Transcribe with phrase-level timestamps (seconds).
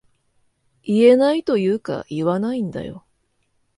[0.81, 3.05] 言えないというか言わないんだよ